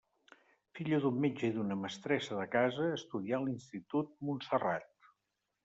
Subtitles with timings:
[0.79, 5.09] Filla d'un metge i d'una mestressa de casa, estudià a l'Institut Montserrat.